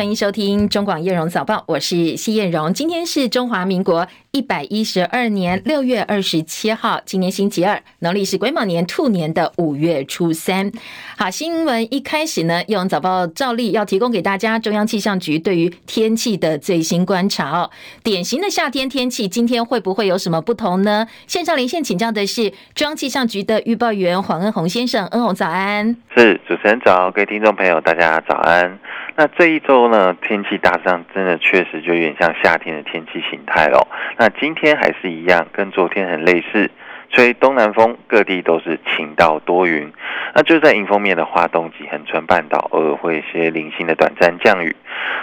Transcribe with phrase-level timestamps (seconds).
[0.00, 2.72] 欢迎收听中广叶荣早报，我是谢叶荣。
[2.72, 10.72] 今天是中华民国一百一十二年六月二十七号，今年星期二，农历是癸卯年兔年的五月初三。
[11.18, 17.70] 好，新闻一开始呢，用早报照例要提供给大家中央气象局对于天气的最新观察哦。
[18.02, 21.06] 典型的夏天天气，今天会不会有什么不同呢？
[21.26, 25.94] 线上连线请教的是中央气象局的预报员黄恩鸿先生，恩鸿早安。
[26.16, 28.78] 是主持人早，各位听众朋友大家早安。
[29.16, 33.86] 那这一周呢，天气大致上真的确实就有点像夏天的天气形态喽。
[34.16, 36.70] 那今天还是一样，跟昨天很类似，
[37.10, 39.92] 吹东南风，各地都是晴到多云。
[40.34, 44.74] 那就在迎风面的花东及恒春半岛，偶尔会一些零星的短暂降雨。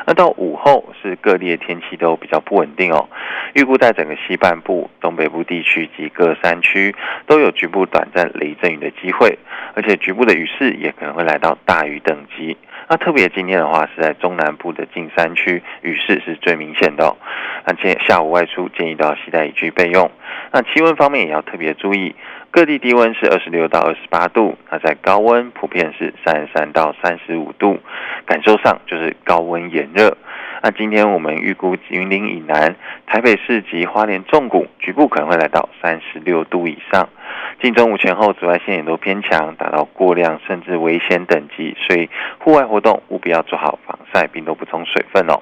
[0.05, 3.07] 那到午后是各地的天气都比较不稳定哦。
[3.53, 6.93] 预估在整个西半部、东北部地区及各山区
[7.25, 9.39] 都有局部短暂雷阵雨的机会，
[9.73, 12.57] 而且局部的雨势也可能会来到大雨等级。
[12.89, 17.17] 那特别今天的话，是在中南部的近山区，雨势是最明显的哦。
[17.65, 20.09] 那今下午外出建议都要携带雨具备用。
[20.51, 22.15] 那气温方面也要特别注意，
[22.49, 27.77] 各地低温是二十六到二十八度，那在高温普遍是三十三到三十五度，
[28.25, 30.17] 感受上就是高温炎热。
[30.61, 37.09] 那今天我们预估云林以南、台北市及花莲重谷局部可能会来到三十六度以上。
[37.61, 43.79] 近中午前后，紫外线也都偏强，达到过量甚至危险等级，所以户外活动务必要做好
[44.13, 45.41] 晒，并都补充水分哦。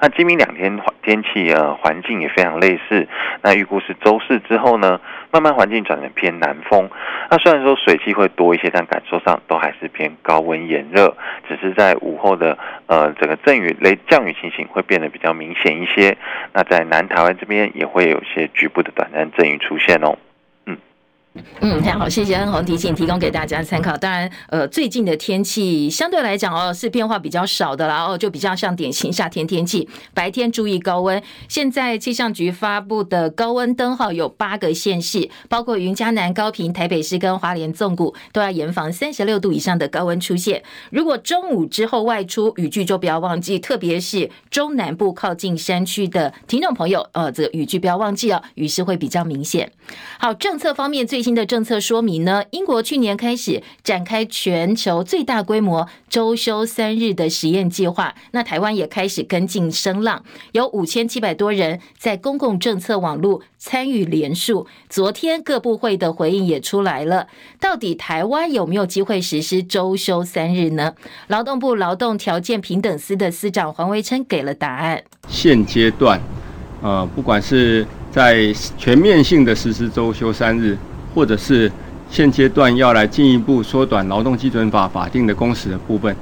[0.00, 3.06] 那今明两天天气呃环境也非常类似，
[3.42, 6.90] 那预估是周四之后呢，慢慢环境转成偏南风。
[7.30, 11.16] 那虽然说水汽会多一些，但感受上都还是偏高温炎热，
[11.48, 16.16] 只是在午后的呃整个阵雨雷降雨情形会变得比较明显一些。
[16.52, 20.18] 那在南台湾这边也会有一些局部的短暂阵雨出现哦。
[21.60, 23.96] 嗯，太好，谢谢恩红提醒，提供给大家参考。
[23.96, 29.88] 当然，呃，最近的天气相对来讲哦，是变化比较少的啦，哦，就比较像典型夏天天气。
[30.12, 31.20] 白天注意高温。
[31.48, 40.62] 现在气象局发布的高温灯号有八个县市，包括云嘉南、高平、台北市跟花莲纵谷，都要严防三十六度以上的高温出现。
[40.90, 49.72] 如果中午之后外出，雨具就不要忘记，特别是中南部靠近山区的听众朋友，呃，这个雨具不要忘记哦，雨势会比较明显。
[50.18, 64.66] 好，政策方面最新的政策说明呢，英国去年开始展开全球最大规模周休三日的实验计划，那台湾也开始跟进声浪，有五千七百多人在公共政策网络参与连署。
[64.90, 67.26] 昨天各部会的回应也出来了，
[67.58, 70.92] 到底台湾有没有机会实施周休三日呢？
[71.28, 75.02] 劳动部劳动条件平等司的司长黄维琛给了答案。
[75.28, 76.20] 现阶段，
[76.82, 80.76] 呃，不管是在全面性的实施周休三日。
[81.14, 81.70] 或者是
[82.10, 86.14] 现阶段要来进一步缩短劳动基准法法定的工时的部分，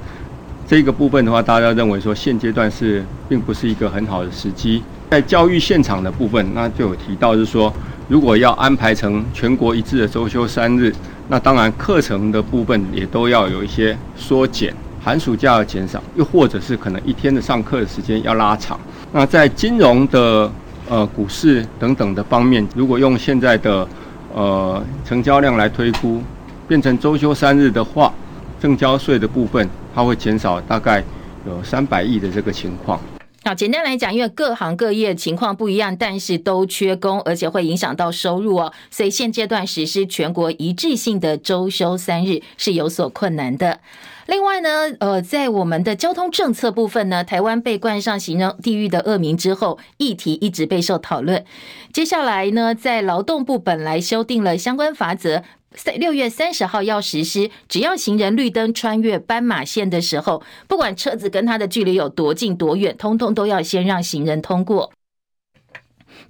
[0.67, 4.81] 这个部分的话，大家认为说现阶段是并不是一个很好的时机。
[5.09, 7.71] 在教育现场的部分，那就有提到是说，
[8.07, 10.91] 如果要安排成全国一致的周休三日，
[11.27, 18.79] 那当然课程的部分也都要有一些缩减，寒暑假要减少，又或者是可能一天的上课的时间要拉长。
[19.11, 20.51] 那在金融的
[20.89, 23.87] 呃股市等等的方面，如果用现在的
[24.33, 26.21] 呃，成交量来推估，
[26.67, 28.11] 变成周休三日的话，
[28.59, 31.03] 正交税的部分它会减少大概
[31.45, 32.99] 有三百亿的这个情况。
[33.45, 43.81] 好，简单来讲，因为各行各业情况不一样，但是都缺工，而且会影响到收入哦，所以现阶段实施全国一致性的周休三日是有所困难的。
[44.27, 44.69] 另外呢，
[44.99, 51.43] 呃，在我们的交通政策部分呢，台湾被冠上行人地狱的恶名之后，议题一直备受讨论。
[51.91, 55.43] 接下来呢，在劳动部本来修订了相关法则，
[55.75, 64.91] 在六月三十号要实施，只要行人绿灯穿越斑马线的时候，不管车子跟它的距离有多近多远，通通都要先让行人通过。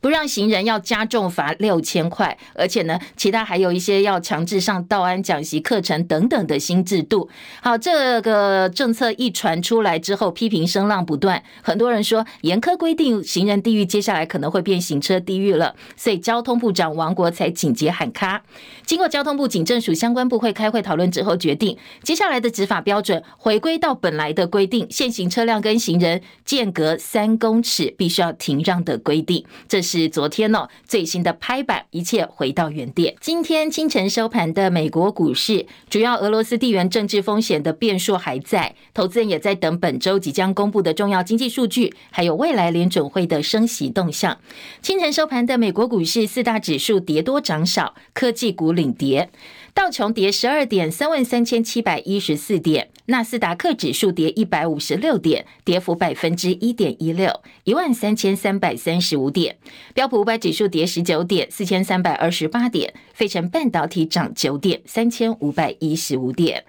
[0.03, 7.29] 不让行人要加重罚六千块，而且呢，其他还有一些要强制上道安讲习课程等等的新制度。
[7.61, 11.41] 好，这个政策一传出来之后，批评声浪不断。
[11.61, 15.73] 很多人说，严苛规定行人地狱，接下来可能会变行车地狱了。
[15.95, 18.43] 所以，交通部长王国才紧急喊卡。
[18.85, 29.45] 经过交通部警政署相关部会开会讨论之后，决定接下来的执法标准回归到本来的规定，现行车辆跟行人间隔三公尺必须要停让的规定。
[29.69, 29.92] 这是。
[29.93, 33.15] 是昨天哦，最新的拍板，一切回到原点。
[33.21, 44.39] 今天清晨收盘的美国股市，主要俄罗斯地缘政治风险的变数还在，投资人也在等本周即将公布的重要经济数据，还有未来联准会的升息动向。
[44.81, 49.29] 清晨收盘的美国股市四大指数跌多涨少，科技股领跌。
[49.73, 59.55] 道琼跌十二点，三万三千七百一十四点；纳斯达克指数跌一百五十六点，跌幅百分之一点一六，一万三千三百三十五点；
[59.95, 66.63] 标普五百指数跌十九点，四千三百二十八点；费城半导体涨九点，三千五百一十五点。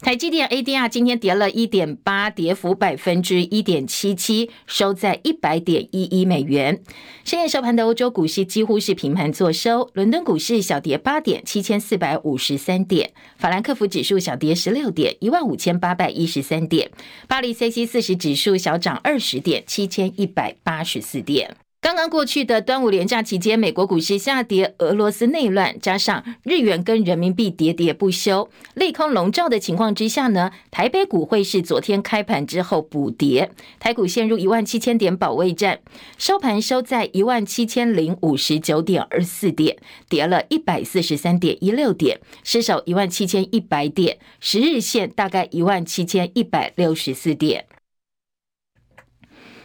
[0.00, 6.80] 台积电 ADR 今天跌了一点八，跌幅百分之一点七七，收在一百点一一美元。
[7.24, 13.08] 深夜收盘的欧洲股市几乎是平盘作收，伦敦股市小跌八点，七千四百五十三点；
[13.38, 16.88] 法兰克福指数小跌十六点，一万五千八百一十三点；
[17.26, 21.56] 巴黎 CAC 四十指数小涨二十点，七千一百八十四点。
[21.84, 35.80] 刚刚过去的端午连假期间，美国股市下跌，俄罗斯内乱加上日元跟人民币跌跌不休，利空笼罩的情况之下呢，台北股会是昨天开盘之后补跌，台股陷入一万七千点保卫战，
[36.16, 39.76] 收盘收在一万七千零五十九点二四点，
[40.08, 47.66] 跌了一百四十三点一六点，失守一万七千一百点，十日线大概一万七千一百六十四点。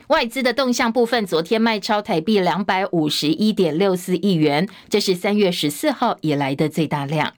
[0.10, 7.36] 外资的动向部分，昨天卖超台币两百五十一点六四亿元，这是三月十四号以来的最大量。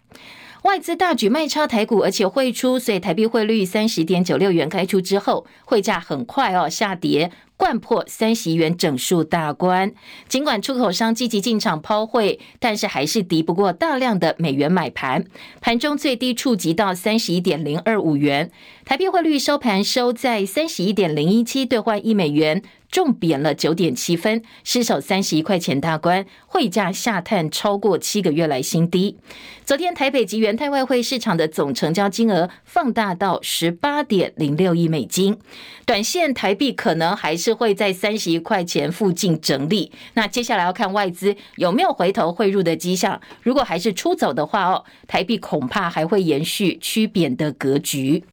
[0.64, 7.30] 外资大举卖超台股，而且汇出，所以台币汇率三十点九六元开出之后，汇价很快哦下跌。
[7.62, 9.94] 贯破三十亿元整数大关，
[10.28, 15.24] 尽管出口商积极进场抛汇，但是还是敌不过大量的美元买盘。
[15.62, 18.50] 盘中最低触及到三十一点零二五元，
[18.84, 22.64] 台币汇率收盘收在三十一点零一七兑换一美元。
[22.90, 29.16] 重贬了九点七分，失守三十一块钱大关，汇价下探超过七个月来新低。
[29.64, 35.38] 昨天台北及元泰外汇市场的总成交金额放大到十八点零六亿美金，
[35.86, 39.92] 短线台币可能还是会在三十一块钱附近整理。
[40.14, 48.24] 那接下来要看外资有没有回头汇入的迹象，如果还是出走的话哦，台币恐怕还会延续趋贬的格局。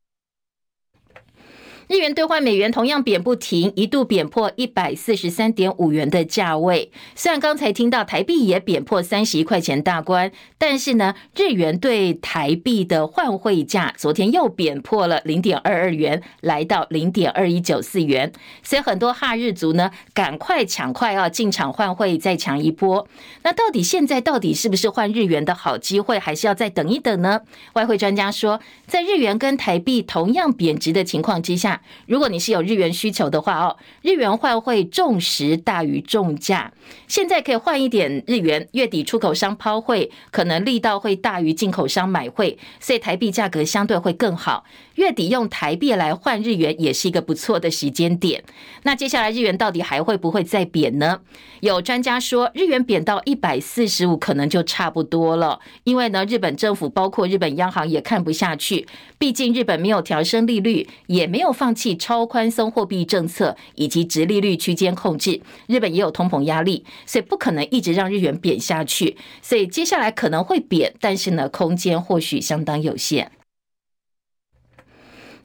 [1.88, 6.92] 日元兑换美元同样贬不停，一度贬破一百四十三点五元的价位。
[7.14, 18.30] 虽然刚才听到台币也贬破三十一块钱大关，但是呢，日元对台币的换汇价昨天又贬破了零点二二元，来到零点二一九四元。
[18.62, 23.08] 所以很多哈日族呢，赶快抢快要进场换汇，再抢一波。
[23.44, 27.40] 那到底现在到底是不是换日元的好机会，还是要再等一等呢？
[27.72, 31.77] 外汇专家说，在日元跟台币同样贬值的情况之下。
[32.06, 36.72] 如果你是有日元需求的话哦，日元换汇重实大于重价，
[37.06, 44.64] 现在可以换一点日元，月底出口商抛汇可能力道会大于进口商买汇，所以台币价格相对会更好。
[44.96, 48.42] 月底用台币来换日元也是一个不错的时间点。
[48.82, 51.20] 那接下来日元到底还会不会再贬呢？
[51.60, 58.86] 有专家说，日元贬到一百四十五可能就差不多了，因为呢，日本政府包括日本央行也看不下去，
[59.18, 61.67] 毕竟日本没有调升利率，也没有放。
[61.68, 69.18] 放弃超宽松货币政策以及直利率区间控制，日本也有通膨压力，所以不可能一直让日元贬下去。
[69.42, 73.30] 所以接下来可能会贬，但是呢，空间或许相当有限。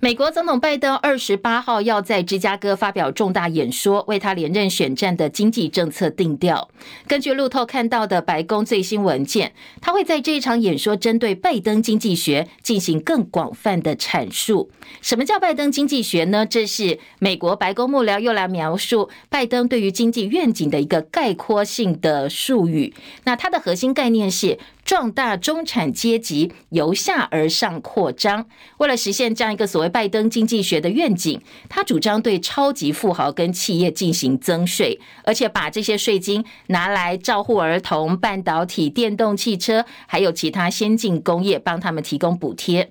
[0.04, 6.70] 美国总统拜登二十八号要在芝加哥发表重大演说，为他连任选战的经济政策定调。
[7.08, 14.70] 根据路透看到的白宫最新文件，他会在这一场演说针对拜登经济学进行更广泛的阐述。
[15.02, 16.46] 什么叫拜登经济学呢？
[16.46, 22.94] 这是美国白宫幕僚用来描述拜登对于经济愿景的一个概括性的术语。
[23.24, 24.60] 那它的核心概念是。
[24.86, 28.46] 壮大中产阶级，由下而上扩张。
[28.78, 42.90] 为了实现这样一个所谓拜登经济学的愿景，他主张对超级富豪跟企业进行增税，而且把这些税金拿来照护儿童、半导体、电动汽车，还有其他先进工业，帮他们提供补贴。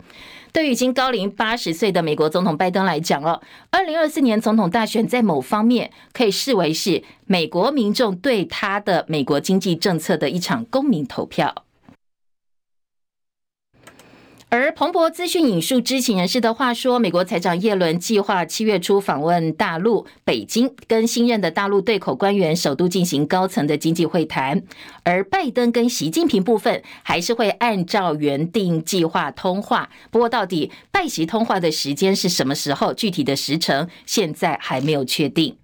[0.52, 11.54] 对于已经高龄八十岁的美国总统拜登来讲哦，二零二四年总统大选在某方面可以视为是美国民众对他的美国经济政策的一场公民投票。
[14.52, 24.62] 而彭博资讯引述知情人士的话说，美国财长耶伦计划七月初访问大陆北京，跟新任的大陆对口官员首度进行高层的经济会谈。
[25.04, 35.56] 而拜登跟习近平部分还是会按照原定计划通话，不过到底拜习通话的时间是什么时候，具体的时程现在还没有确定。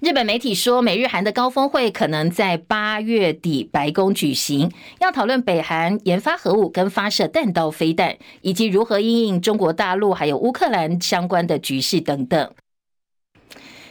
[0.00, 12.50] 日本媒体说，美日韩的高峰会可能在八月底白宫举行，要讨论北韩研发核武跟发射弹道飞弹，以及如何应应中国大陆还有乌克兰相关的局势等等。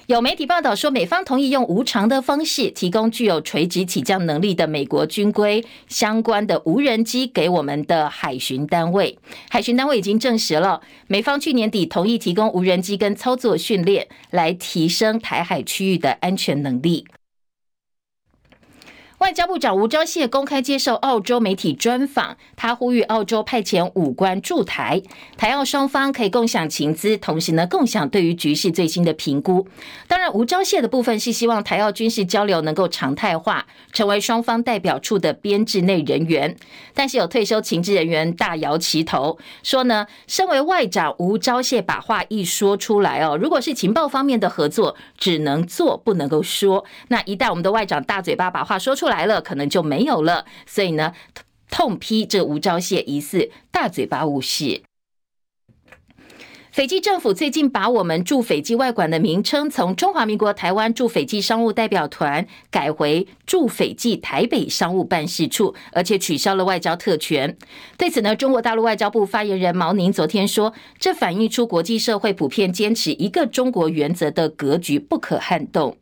[0.08, 9.18] 有媒体报道说，美方同意用无偿的方式提供具有垂直起降能力的美国军规相关的无人机给我们的海巡单位。
[9.50, 17.08] 海巡单位已经证实了，美方去年底同意提供无人机跟操作训练，来提升台海区域的安全能力。
[19.25, 25.01] 外交部长吴钊燮公开接受澳洲媒体专访，他呼吁澳洲派遣武官驻台，
[25.36, 29.67] 台澳双方可以共享情资，同时呢共享对于局势最新的评估。
[30.08, 36.55] 当然，吴钊燮的部分是希望台澳军事交流能够常态化，成为双方代表处的编制内人员。
[36.94, 46.86] 但是有退休情资人员大摇其头，说呢，身为外长吴钊燮把话一说出来哦，如果是情报方面的合作，只能做不能够说。
[47.08, 50.45] 那一旦我们的外长大嘴巴把话说出，来来了，可能就没有了。
[50.65, 51.13] 所以呢，
[51.72, 54.81] 痛批这吴钊燮疑似大嘴巴误事。
[56.72, 67.57] 斐济政府最近把我们驻斐济外馆的名称从中华民国台湾驻斐济商务代表团改回驻斐济台北商务办事处，而且取消了外交特权。
[67.98, 75.95] 对此呢，中国大陆外交部发言人毛宁昨天说，这反映出国际社会普遍坚持一个中国原则的格局不可撼动。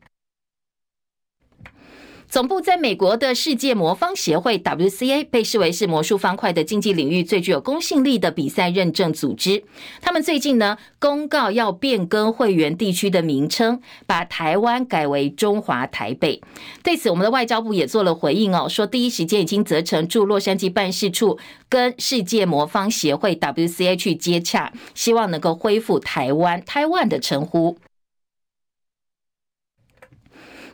[2.34, 9.64] 总部在美国的世界魔方协会 （WCA） 被视为是魔术方块的竞技领域最具有公信力的比赛认证组织。
[10.02, 16.42] 他们最近呢公告要变更会员地区的名称，把台湾改为中华台北。
[16.82, 21.38] 对此，我们的外交部也做了回应哦，说第一时间已经责成驻洛杉矶办事处
[21.70, 27.78] 跟世界魔方协会 （WCA） 去接洽，希望能够恢复台湾“台湾”的称呼。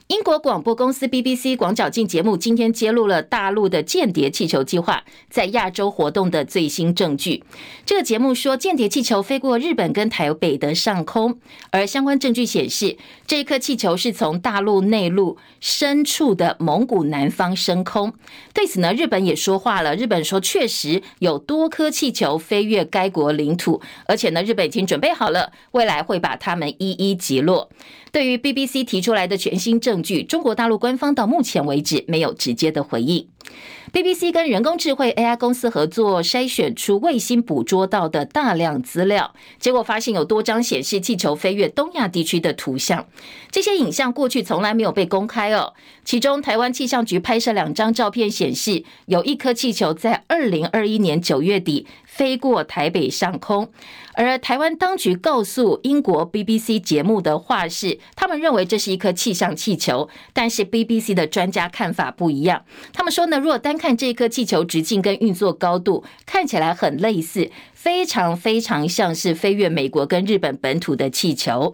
[0.10, 7.44] 英国广播公司 BBC 广角镜节目今天揭露了大陆的间谍气球计划在亚洲活动的最新证据。
[7.86, 11.38] 这个节目说，间谍气球飞过日本跟台北的上空，
[11.70, 12.98] 而相关证据显示，
[13.28, 18.12] 这一颗气球是从大陆内陆深处的蒙古南方升空。
[18.52, 19.96] 对此呢，日本也说话了。
[19.96, 27.70] 日本说，确实有多颗气球飞越该国领土，而且呢，日本已经准备好了，未来会把它们一一击落。
[28.12, 33.28] 对于 BBC 提出来的全新证据，中国大陆官方到目前为止没有直接的回应。
[33.92, 43.08] BBC 跟人工智慧 AI 公司合作，筛选出卫星捕捉到的大量资料，结果发现有多张显示气球飞越东亚地区的图像。
[43.50, 45.74] 这些影像过去从来没有被公开哦。
[46.06, 51.88] 其中，台湾气象局拍摄两张照片，显示有一颗气球在二零二一年九月底
[52.20, 53.72] 飞过台北上空。
[54.16, 62.66] 而台湾当局告诉英国 BBC 节目的话是，他们认为这是一颗气象气球，但是 BBC 的专家看法不一样。
[62.92, 71.74] 他们说呢，如果单看这颗气球直径跟运作高度，看起来很类似，非常非常像是飞越美国跟日本本土的气球。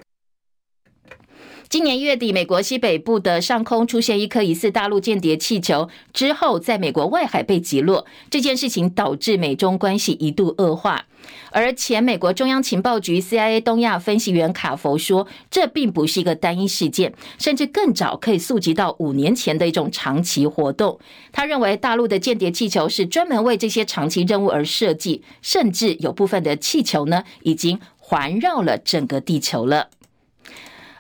[1.68, 8.06] 今年一月底，美国西北部的上空出现一颗疑似大陆间谍气球，之后在美国外海被击落。
[8.30, 11.06] 这件事情导致美中关系一度恶化。
[11.50, 21.00] 而前美国中央情报局 CIA 东亚分析员卡佛说，这并不是一个单一事件，甚至更早可以溯及到五年前的一种长期活动。
[21.32, 29.90] 他认为，大陆的间谍气球是专门为这些长期任务而设计，甚至有部分的气球呢，已经环绕了整个地球了。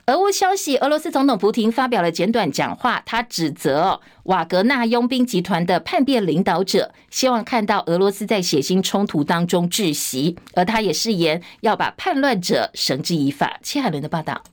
[0.08, 13.58] 俄乌消息，俄罗斯总统普廷发表了简短讲话，他指责瓦格纳佣兵集团的叛变领导者，希望看到俄罗斯在血腥冲突当中窒息，而他也誓言要把叛乱者绳之以法。
[13.64, 14.44] 戚海伦的报道。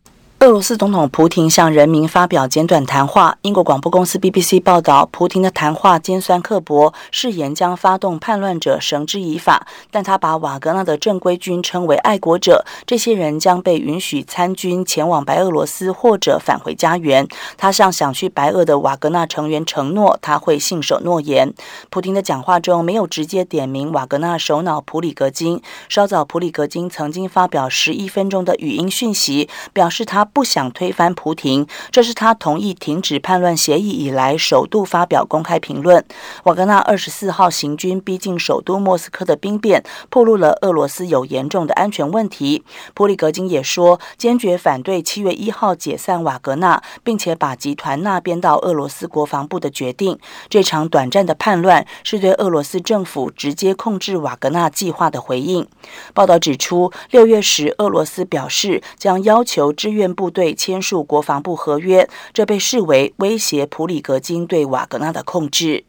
[0.42, 3.38] 俄罗斯总统普廷向人民发表简短谈话。
[3.42, 9.64] 英国广播公司 BBC 报道，普廷的谈话尖酸刻薄，誓言将发动叛乱者绳之以法。
[9.92, 17.28] 但他把瓦格纳的正规军称为爱国者，这些人将被允许参军前往白俄罗斯或者返回家园。
[17.56, 21.54] 他向想去白俄的瓦格纳成员承诺，他会信守诺言。
[21.88, 25.62] 普廷的讲话中没有直接点名瓦格纳首脑普里格金。
[25.88, 30.28] 稍早，普里格金曾经发表十一分钟的语音讯息，表示他。
[30.32, 36.02] 不想推翻普廷，这是他同意停止叛乱协议以来首度发表公开评论。
[36.44, 42.64] 瓦格纳二十四号行军逼近首都莫斯科的兵变，暴露了俄罗斯有严重的安全问题。
[42.94, 50.18] 普里格金也说，坚决反对七月一号解散瓦格纳，并且把集团纳编到俄罗斯国防部的决定。
[50.48, 55.68] 这场短暂的叛乱是对俄罗斯政府直接控制瓦格纳计划的回应。
[56.14, 60.21] 报道指出，六月时，俄罗斯表示将要求志愿部。
[60.22, 65.84] 部队签署国防部合约，这被视为威胁普里格金对瓦格纳的控制。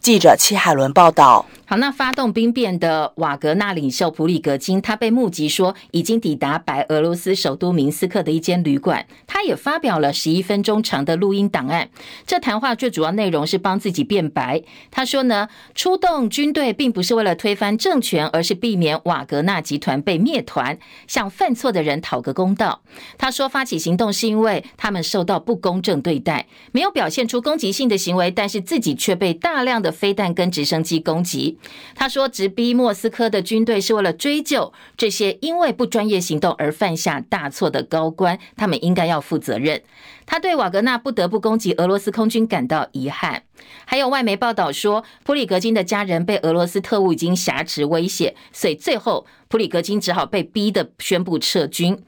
[0.00, 1.46] 记者戚海伦报道。
[1.66, 11.88] 好，那发动兵变的瓦格纳领袖普里格金，他被目击说已经抵达白俄罗斯首都明斯克的一间旅馆，他也发表了十一分钟长的录音档案。
[12.26, 14.62] 这谈话最主要内容是帮自己辩白。
[14.90, 22.82] 他说呢，出动军队并不是为了推翻政权，而是避免瓦格纳集团被灭团，向犯错的人讨个公道。
[23.16, 31.53] 他说发起行动是因为他们受到不公正对待，没有表现出攻击性的行为，但是自己却被大量的飞弹跟直升机攻击。
[31.94, 39.82] 他说，直逼莫斯科的军队是为了追究这些因为不专业行动而犯下大错的高官，他们应该要负责任。
[40.26, 43.42] 他对瓦格纳不得不攻击俄罗斯空军感到遗憾。
[43.84, 52.02] 还有外媒报道说，普里格金的家人被俄罗斯特务已经挟持威胁，所以最后普里格金只好被逼的宣布撤军。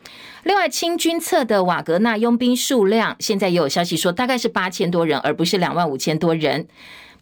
[0.44, 6.66] 另外，清军侧的瓦格纳佣兵数量现在也有消息说，大概是八千多人，而不是两万五千多人。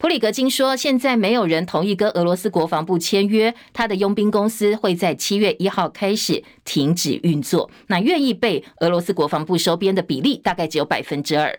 [0.05, 7.71] 普里格金说，现在没有人同意跟俄罗斯国防部签约，他的佣兵公司会在七月一号开始停止运作。
[7.87, 11.59] 那愿意被俄罗斯国防部收编的比例大概只有百分之二。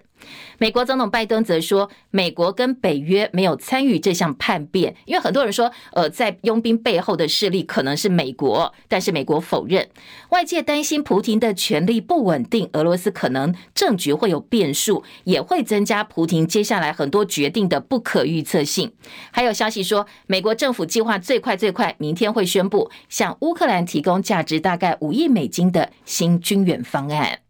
[0.58, 9.88] 美国总统拜登则说，美国跟北约没有参与这项叛变，因为很多人说，呃，在佣兵背后的势力可能是美国，但是美国否认。
[10.30, 18.94] 外界担心普亭的权力不稳定，俄罗斯可能政局会有变数，也会增加普亭接下来很多决定的不可预测性。
[19.32, 27.45] 还有消息说，美国政府计划最快最快明天会宣布向乌克兰提供价值大概五亿美金的新军援方案。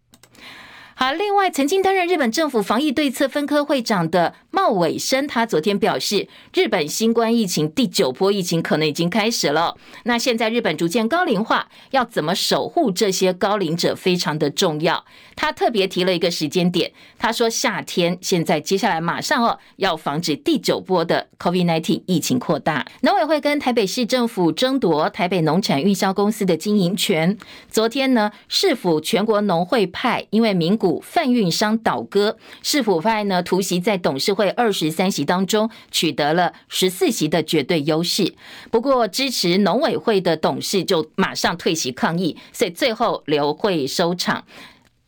[0.98, 9.76] 好，另外，曾经担任日本政府防疫对策分科会长的茂委生，他昨天表示，日本新冠疫情第九波疫情可能已经开始了。
[10.06, 15.04] 那现在日本逐渐高龄化，要怎么守护这些高龄者非常的重要。
[15.36, 22.86] 他特别提了一个时间点，他说夏天现在接下来马上哦，要防止第九波的 COVID-19 疫情扩大。
[23.02, 27.38] 农委会跟台北市政府争夺台北农产运销公司的经营权。
[27.70, 38.34] 昨天呢，市府全国农会派因为名股贩运商倒戈，市府派呢突袭在董事会二十三席当中取得了十四席的绝对优势。
[38.72, 44.46] 不过支持农委会的董事就马上退席抗议，所以最后留会收场。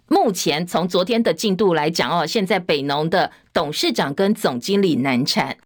[0.07, 5.57] 目前从昨天的进度来讲哦，现在北农的董事长跟总经理难产。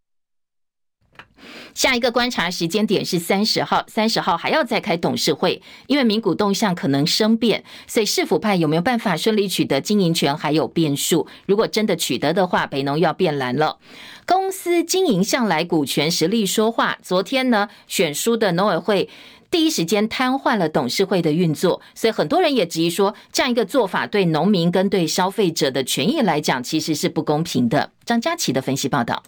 [1.73, 11.27] 下一个观察时间点是三十号，三十号还要再开董事会，因为名股动向可能生变，所以市府派有没有办法顺利取得经营权还有变数。
[11.45, 13.77] 如果真的取得的话，北农要变蓝了。
[14.25, 19.09] 公司经营向来股权实力说话，昨天呢选输的农委会
[19.49, 27.91] 第一时间瘫痪了董事会的运作，所以很多人也质疑说，这样一个做法对农民跟对消费者的权益来讲，其实是不公平的。
[28.05, 29.23] 张佳琪的分析报道。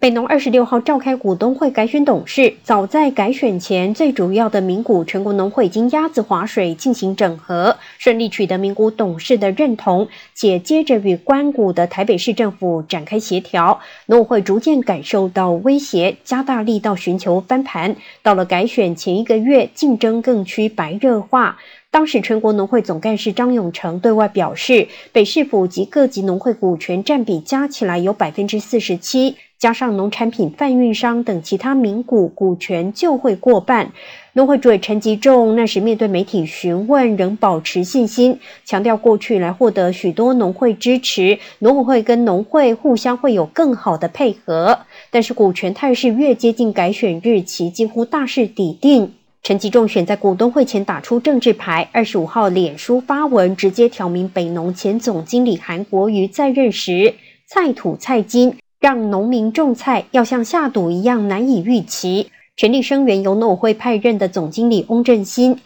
[0.00, 17.96] 北农二十六号召开股东会改选董事，早在改选前，最主要的名股全国农会经鸭子划水进行整合，顺利取得名股董事的认同，且接着与官股的台北市政府展开协调，农委会逐渐感受到威胁，加大力道寻求翻盘。
[18.22, 21.58] 到了改选前一个月，竞争更趋白热化。
[21.90, 29.34] 当时全国农会总干事张永成对外表示，北市府及各级农会股权占比加起来有百分之四十七。
[29.58, 33.90] 加上农产品贩运商等其他名股股权就会过半。
[34.34, 44.78] 农会主委陈吉仲那时面对媒体询问，仍保持信心，强调过去来获得许多农会支持，农委会跟农会互相会有更好的配合。
[45.10, 49.14] 但是股权态势越接近改选日期，几乎大势已定。
[49.42, 57.14] 陈吉仲选在股东会前打出政治牌，二十五号脸书发文，直接挑明北农前总经理韩国瑜在任时
[57.48, 58.54] 菜土菜金。
[58.80, 65.58] 让农民种菜要像下赌一样难以预期，全力声援由农委会派任的总经理翁正新。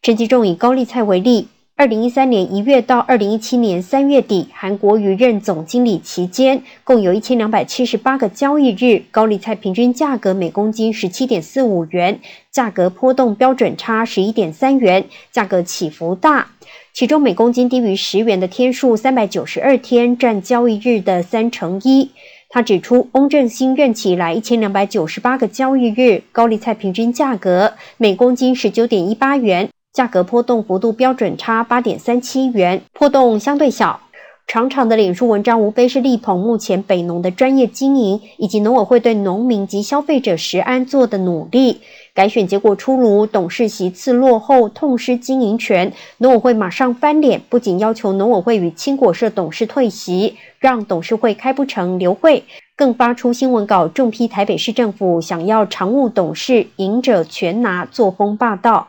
[0.00, 12.20] 陈吉仲以高丽菜为例，二零一三年一月到二零一七年三月底，韩国瑜任总经理期间，共有一千两百七十八个交易日，高丽菜平均价格每公斤十七点四五元，
[12.52, 16.52] 价格波动标准差十一点三元，价格起伏大。
[16.92, 22.10] 其中每公斤低于十元的天数三百九十二天，占交易日的三成一。
[22.54, 33.98] 他指出，翁正新任起来一千两百九十八个交易日，高丽菜平均价格每公斤十九点一八元，价格波动幅度标准差八点三七元，波动相对小。
[34.52, 41.80] 长长的脸书文章无非是力捧目前北农的专业经营，以及农委会对农民及消费者食安做的努力。
[42.12, 52.44] 改选结果出炉，董事席次落后，痛失经营权，农委会马上翻脸，不仅要求农委会与青果社董事退席，让董事会开不成流会，
[52.76, 58.88] 更发出新闻稿，重批台北市政府想要常务董事赢者全拿，作风霸道。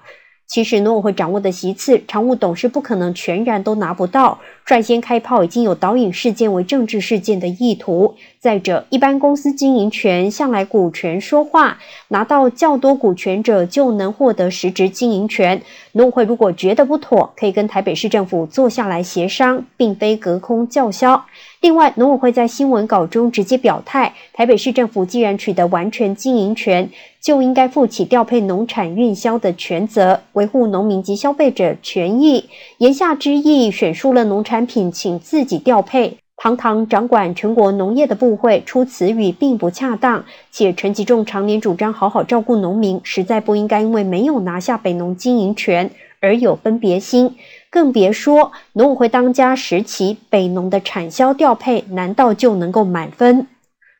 [0.53, 4.37] 其实农委会掌握的席次，常务董事不可能全然都拿不到。
[4.63, 8.13] 率先开炮已经有导引事件为政治事件的意图。
[8.39, 15.59] 再者，一般公司经营权向来股权说话，拿到较多股权者就能获得实质经营权。
[15.93, 21.25] 农委会如果觉得不妥，可以跟台北市政府坐下来协商，并非隔空叫嚣。
[21.63, 26.89] 另外，农委会在新闻稿中直接表态，台北市政府既然取得完全经营权，
[27.21, 32.49] 就应该负起调配农产运销的权责，维护农民及消费者权益。
[32.79, 36.17] 言下之意，选输了农产品，请自己调配。
[36.35, 47.33] 堂堂掌管全国农业的部会出此语并不恰当，且陈吉仲常年主张好好照顾农民，实在不应该因为没有拿下北农经营权而有分别心。
[47.73, 53.47] 更别说农委会当家时期，北农的产销调配难道就能够满分？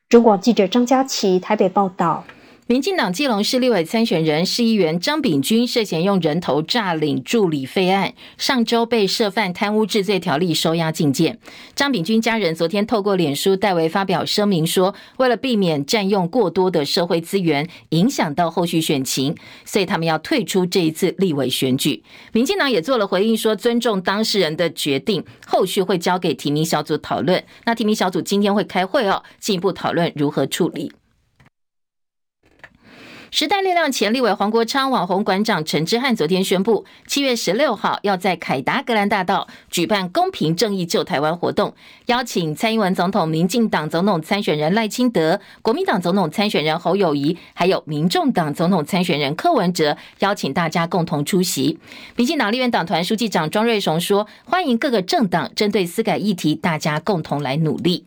[0.08, 2.24] 中广记者张佳琪台北报道。
[2.74, 11.38] 民进党基隆市立委参选人市议员张炳军涉嫌用人头诈领助理费案，上周被涉犯贪污治罪条例收押禁见。
[11.76, 22.02] 张炳军家人昨天透过脸书代为发表声明说，为了避免占用过多的社会资源，影响到后续选情，所以他们要退出这一次立委选举。
[22.32, 27.44] 民进党也做了回应，说尊重当事人的决定，后续会交给提名小组讨论。
[27.66, 30.92] 那提名小组今天会开会哦，进一步讨论如何处理。
[33.34, 41.74] 时代力量前立委黄国昌、网红馆长陈之汉昨天宣布，七月十六号要在凯达格兰大道举办公平正义救台湾活动，
[42.06, 51.80] 邀请蔡英文总统、民进党总统参选人赖清德、国民党总统参选人侯友谊，还有民众党总统参选人柯文哲，邀请大家共同出席。
[52.15, 58.06] 民进党立院党团书记长庄瑞雄说，欢迎各个政党针对司改议题，大家共同来努力。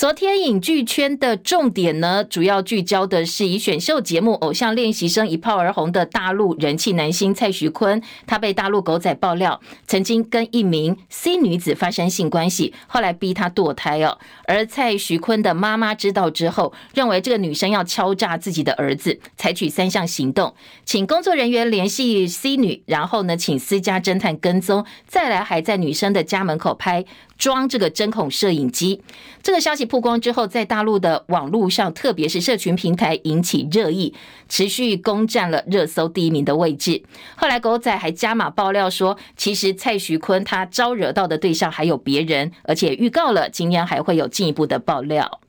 [0.00, 8.00] 昨天影剧圈的重点呢，主要聚焦的是以选秀节目《偶像练习生》一炮而红的大陆人气男星蔡徐坤。
[8.26, 14.16] 他被大陆狗仔爆料，曾经跟一名 C 女子发生性关系，后来逼他堕胎哦。
[14.46, 20.54] 而蔡徐坤的妈妈知道之后，认为这个女生要敲诈自己的儿子，采取三项行动：
[20.86, 27.04] 请工作人员联系 C 女，然后呢，请私家侦探跟踪，再来还在女生的家门口拍。
[27.40, 29.00] 装这个针孔摄影机，
[29.42, 34.14] 这个消息曝光之后，在大陆的网络上，特别是社群平台引起热议，
[34.46, 37.02] 持续攻占了热搜第一名的位置。
[37.36, 45.40] 后来狗仔还加码爆料说，其实蔡徐坤他招惹到的对象还有别人，而且预告了今天还会有进一步的爆料。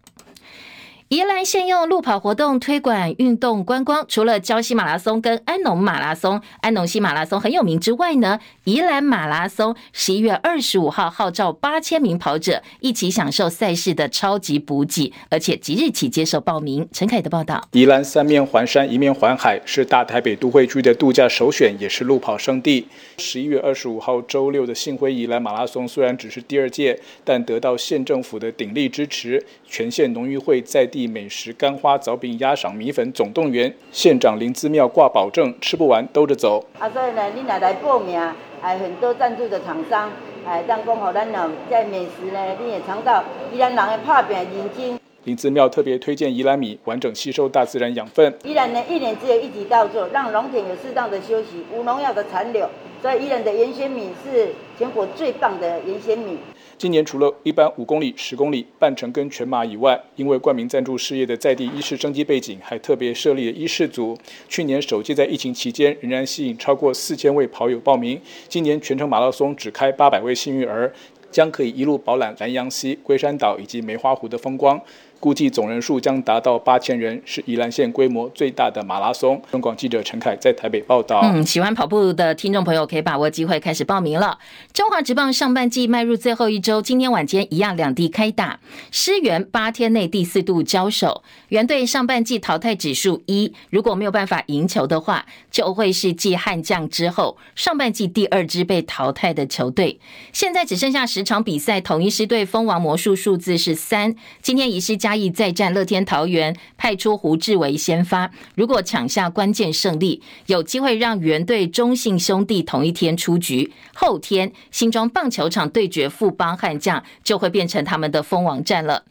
[1.12, 16.88] 宜兰县用路跑活动推广运动观光，除了礁溪马拉松跟安农马拉松、安农溪马拉松很有名之外呢，宜兰马拉松十一月二十五号号召八千名跑者一起享受赛事的超级补给，而且即日起接受报名。
[16.94, 22.88] 陈凯的报道：宜兰三面环山，一面环海，是大台北都会区的度假首选，也是路跑胜地。
[23.18, 31.01] 十一月二十五号周六的信辉宜兰马拉松虽然只是第二届，但得到县政府的鼎力支持，全县农渔会在地。
[31.08, 36.66] 美食、干花、枣饼、鸭赏、米粉总动员，县长林姿妙挂保证，吃不完兜着走。
[36.80, 38.20] 啊，所以呢，你来来报名，
[38.62, 40.12] 还有很多赞助的厂商，
[40.46, 45.00] 哎，当讲好咱呢，在美食呢，你也尝到宜兰人的打拼认真。
[45.24, 48.34] 林姿妙特别推荐宜兰米，完整吸收大自然养分。
[48.44, 52.68] 宜兰呢，一年只有一级稻作，让农田有适当的休息，无农药的残留，
[53.02, 56.40] 所以宜兰的原鲜米是全国最棒的原鲜米。
[56.82, 64.18] 今年除了一般五公里、十公里、半程跟全马以外，因为冠名赞助事业的在地医师生机背景，还特别设立了医师组。
[64.50, 68.20] 去年首届在疫情期间，仍然吸引超过四千位跑友报名。
[68.50, 70.92] 今年全程马拉松只开八百位幸运儿，
[71.30, 74.82] 将可以一路饱览南阳溪、龟山岛以及梅花湖的风光。
[75.22, 79.40] 估计总人数将达到八千人，是宜兰县规模最大的马拉松。
[79.52, 81.22] 中广记者陈凯在台北报道。
[81.24, 84.40] 嗯，喜欢跑步的听众朋友可以把握机会开始报名了。
[84.74, 91.24] 中华职棒上半季迈入最后一周，今天晚间一样两地开打，狮猿八天内第四度交手。
[91.50, 100.00] 猿队上半季淘汰指数一，如果没有办法赢球的话，就会是继悍将之后上半季第二支被淘汰的球队。
[100.34, 104.16] 现在只剩下十场比赛，统一狮队封王魔术数字是三。
[104.42, 105.11] 今天仪式加。
[105.12, 108.32] 嘉义再战，乐天桃园派出胡志伟先发。
[108.56, 113.74] 如果抢下关键胜利，有机会让原队中信兄弟同一天出局。
[113.94, 119.04] 后天新庄棒球场对决富邦悍将，就会变成他们的封王战了。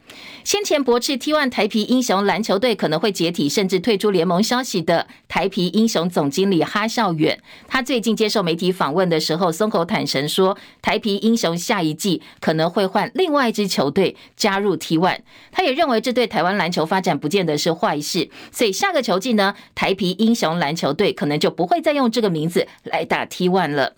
[0.43, 15.19] 先前驳斥 T1 台啤英雄篮球队可能会解体，甚至退出联盟消息的台啤英雄总经理哈孝远，他最近接受媒体访问的时候，松口坦诚说，台啤英雄下一季可能会换另外一支球队加入 T1。
[15.51, 23.93] 他也认为因为这对台湾篮球发展不见得是坏事，所以下个球季呢，台啤英雄篮球队可能就不会再用这个名字来打 T1 了。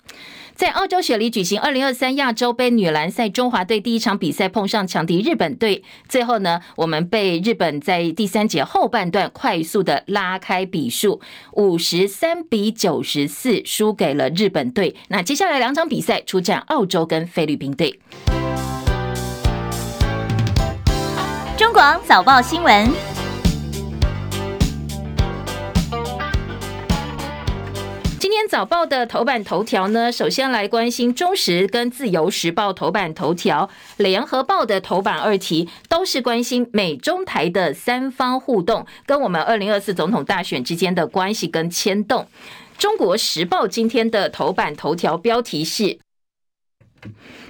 [0.56, 14.96] 在澳洲雪梨举行二零二三亚洲杯女篮赛，中华队第一场比赛碰上强敌日本队，最后呢，我们被日本在第三节后半段快速的拉开比数，五十三比九十四输给了日本队。
[15.10, 18.00] 那接下来两场比赛出战澳洲跟菲律宾队。
[21.64, 22.92] 中广早报新闻。
[28.20, 42.28] 今天早报的头版头条呢，首先来关心中时跟自由时报头版头条，联合报的头版二题都是关心美中台的三方互动，跟我们二零二四总统大选之间的关系跟牵动。
[42.78, 45.84] 中国时报今天的头版头条标题是。《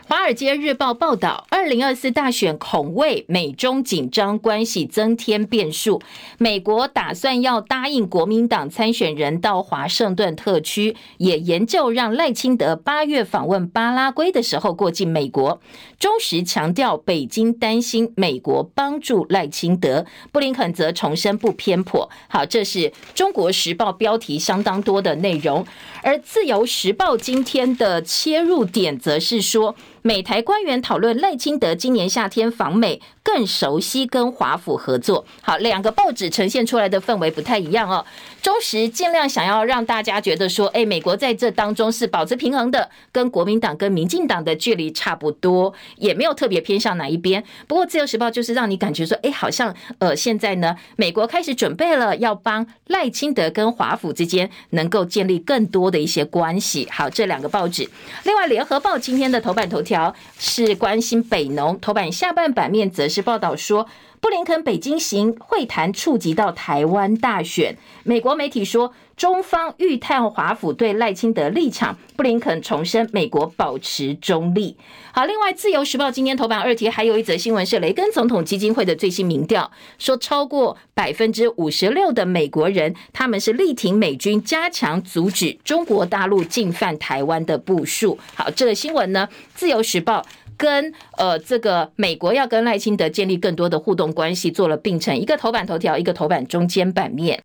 [0.06, 6.02] 华尔街日报》报道，二零二四大选恐为美中紧张关系增添变数。
[6.38, 15.62] 美国打算要答应国民党参选人到华盛顿特区，也研究让赖清德八月访问巴拉圭的时候过境美国。
[16.04, 22.10] 忠实强调，北京担心美国帮助赖清德，布林肯则重申不偏颇。
[22.28, 25.66] 好，这是中国时报标题相当多的内容。
[26.02, 35.26] 而自由时报今天的切入点则是说，美台官员讨论赖清德今年夏天访美，更熟悉跟华府合作。
[35.42, 38.06] 好，两个报纸呈现出来的氛围不太一样哦。
[38.42, 47.42] 中时尽量想要让大家觉得说，哎，美国在这当中是保持平衡的，跟国民党跟民进党的距离差不多，也没有特别偏向哪一边。
[47.66, 56.86] 不过自由时报就是让你感觉说，哎，好像呃现在呢，美国开始准备了要帮赖清德跟华府之间能够建立更多的一些关系。
[56.92, 57.90] 好，这两个报纸。
[58.24, 63.88] 另外，联合报今天的头版头条是关心北农，头版下半版面则是报道说。
[64.20, 74.78] 布林肯北京行会谈触及到台湾大选，美国媒体说中方欲探华府对赖清德立场，布林肯重申美国保持中立。
[75.12, 88.18] 好，另外自由时报今天头版二题还有一则新闻是雷根总统基金会的最新民调，说超过百分之五十六的美国人他们是力挺美军加强阻止中国大陆进犯台湾的部署。
[88.36, 90.26] 好，这个新闻呢，自由时报。
[90.58, 97.42] 跟呃，这个美国要跟赖清德建立更多的互动关系，做了并成，一个头版头条，一个头版中间版面。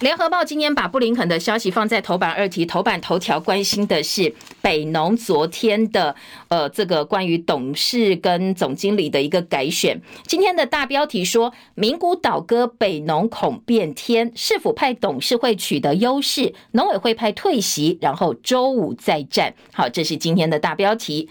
[0.00, 4.32] 联合报今天把布林肯的消息放在头版二题，头版头条关心的是
[4.62, 6.14] 北农昨天的
[6.46, 10.00] 呃这个关于董事跟总经理的一个改选。
[10.24, 19.52] 今天的大标题说，名古倒戈，北农恐变天，市府派董事会取得优势，农委会派退席，然后周五再战。
[19.72, 21.28] 好，这是今天的大标题。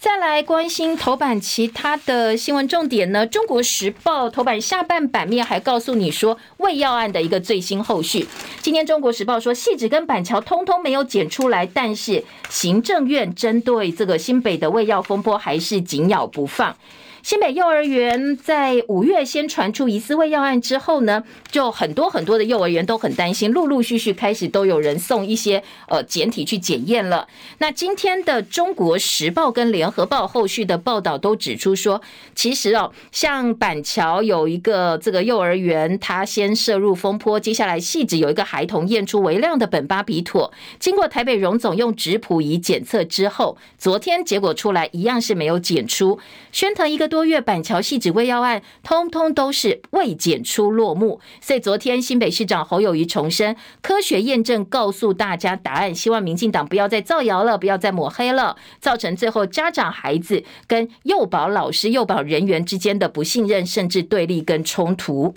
[0.00, 3.26] 再来关心头版其他的新闻重点呢？
[3.26, 8.26] 中国时报头版下半版面还告诉你说，胃药案的一个最新后续。
[8.62, 16.74] 今天中国时报说，细纸跟板桥通通没有检出来，但是行政院针对这个新北的胃药风波还是紧咬不放。
[17.22, 27.28] 新北幼儿园在五月先传出疑似胃药案之后呢，就很多很多的幼儿园都很担心，陆陆续续开始都有人送一些呃检体去检验了。
[27.58, 32.00] 那今天的中国时报跟联合报后续的报道都指出说，
[32.34, 46.18] 其实哦，像板桥有一个这个幼儿园，它先涉入风波，接下来细致有一个孩童验出微量的苯巴比妥，经过台北荣总用质谱仪检测之后，昨天结果出来一样是没有检出。
[46.50, 51.20] 宣腾一个多月板桥汐止喂药案，通通都是未检出落幕。
[51.42, 65.34] 所以昨天新北市长侯友谊重申，科学验证告诉大家答案，希望民进党不要再造谣了，不要再抹黑了，造成最后家长、孩子跟幼保老师、幼保人员之间的不信任，甚至对立跟冲突。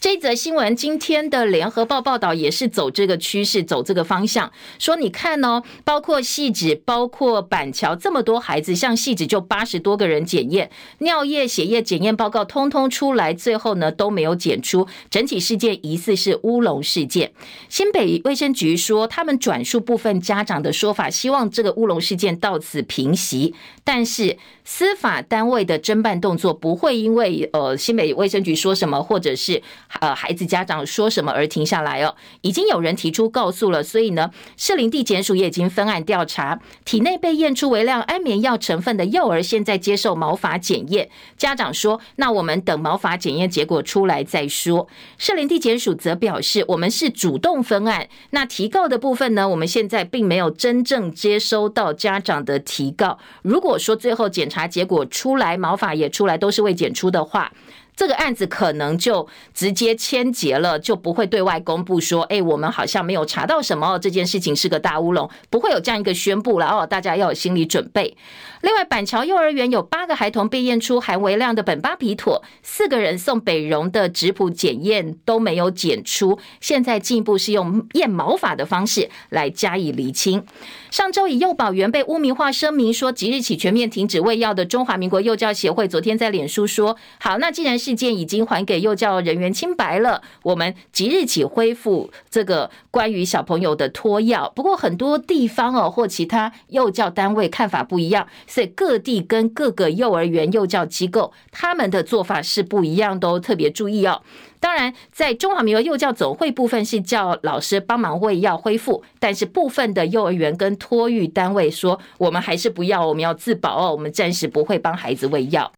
[0.00, 17.32] 这则新闻今天的联合报报道也是走这个趋势，走这个方向，说你看哦，包括汐止，包括板桥，这么多孩子，像汐止就八十多个人检验尿液、血液检验报告，通通出来，最后呢都没有检出，整体事件疑似是乌龙事件。
[17.68, 24.38] 新北卫生局说，他们转述部分家长的说法，希望这个乌龙事件到此平息，但是。
[24.70, 29.62] 司法单位的侦办动作不会因为呃新北卫生局说什么，或者是
[30.00, 32.14] 呃孩子家长说什么而停下来哦。
[32.42, 41.08] 已经有人提出告诉了，所以呢，士林地检署也已经分案调查，体内被验出微量安眠药成分的幼儿现在接受毛发检验。
[41.38, 53.18] 家长说：“那我们等毛发检验结果出来再说。”士林地检署则表示：“我们是主动分案，那提告的部分呢，我们现在并没有真正接收到家长的提告。
[53.40, 57.52] 如果说最后检查。”查结果出来，毛发也出来，都是未检出的话。
[57.98, 68.16] 这个案子可能就直接签结了，就不会对外公布说，哎，我们好像没有查到什么，这件事情是个大乌龙，不会有这样一个宣布了哦，大家要有心理准备。
[68.60, 80.46] 另外，板桥幼儿园有八个孩童被验出含微量的苯巴比妥，四个人送北荣的质谱检验都没有检出，现在进一步是用验毛发的方式来加以厘清。
[80.90, 94.50] 上周以幼保员被污名化声明说即日起全面停止喂药的中华民国幼教协会，昨天在脸书说，好，那既然事件已经还给幼教人员清白了，我们即日起恢复这个关于小朋友的托药。
[94.56, 104.22] 不过很多地方哦，或其他幼教单位看法不一样，所以各地跟各个幼儿园幼教机构他们的做法是不一样，都特别注意哦。
[104.60, 115.72] 当然，在中华民国幼教总会部分是叫老师帮忙喂药恢复，但是部分的幼儿园跟托育单位说，我们还是不要，我们要自保哦，我们暂时不会帮孩子喂药。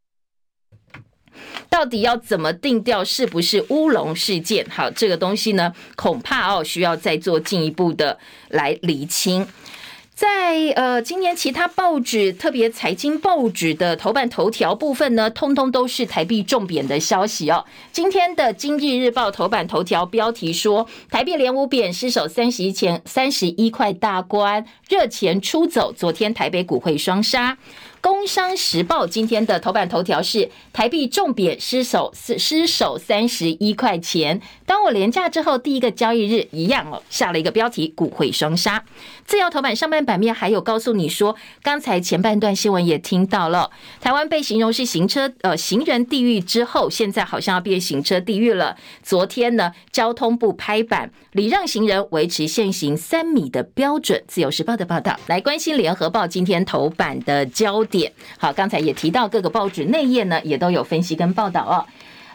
[1.69, 4.66] 到底要怎么定调是不是乌龙事件？
[4.69, 9.47] 好，这个东西呢，恐怕哦需要再做进一步的来厘清。
[10.21, 17.65] 在呃，今年其他报纸，特别财经报纸的头版头条部分呢，通通都是台币重贬的消息哦。
[17.91, 25.91] 今天的《经济日报》头版头条标题说，台币连五贬，失守三十一前三十一块大关，热钱出走。
[25.91, 27.57] 昨天台北股汇双杀。
[28.01, 34.41] 工商时报今天的头版头条是台币重贬，失守失守三十一块钱。
[34.65, 38.83] 当我连假之后第一个交易日一样哦，下了一个标题：股汇双杀。
[39.27, 48.77] 自由头版上半版面还有告诉你说，刚才前半段新闻也听到了，台湾被形容是行车呃行人地狱之后，现在好像要变行车地狱了。
[49.03, 54.21] 昨天呢，交通部拍板礼让行人维持限行三米的标准。
[54.27, 61.87] 自由时报的报道来关心联合报今天头版的焦点，好，刚才也提到各个报纸内页呢，也都有分析跟报道哦。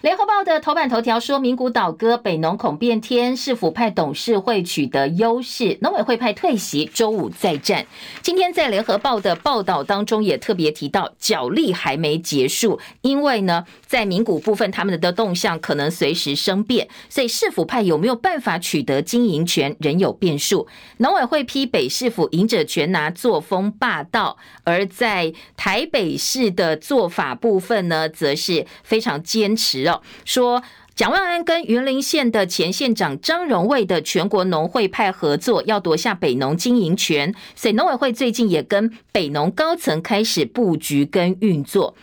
[0.01, 7.87] 联合报的头版头条说，名古倒戈，北农恐变天，市府派董事会取得优势，农委会派退席，周五再战。
[8.21, 20.67] 今天在联合报的报道当中也特别提到，角力还没结束，因为呢，在名古部分他们的动向可能随时生变，所以市府派有没有办法取得经营权仍有变数。
[20.97, 29.94] 农委会批北市府赢者全拿，作风霸道，而在台北市的做法部分呢，则是非常坚持哦。
[30.23, 30.63] 说
[30.95, 41.95] 蒋万安跟云林县的前县长张荣卫的全国农会派合作，要夺下北农经营权，所以农委会最近也跟北农高层开始布局跟运作。